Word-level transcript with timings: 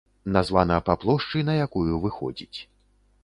Названа 0.35 0.77
па 0.87 0.95
плошчы, 1.03 1.43
на 1.51 1.57
якую 1.65 1.93
выходзіць. 2.05 2.59